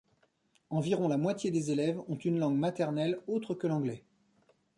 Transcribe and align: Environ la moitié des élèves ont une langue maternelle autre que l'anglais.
Environ 0.71 1.07
la 1.09 1.17
moitié 1.17 1.51
des 1.51 1.69
élèves 1.69 2.01
ont 2.07 2.15
une 2.17 2.39
langue 2.39 2.57
maternelle 2.57 3.19
autre 3.27 3.53
que 3.53 3.67
l'anglais. 3.67 4.03